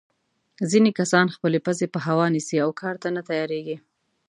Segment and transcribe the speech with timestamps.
[0.71, 3.77] ځینې کسان خپلې پزې په هوا نیسي او کار ته نه تیارېږي.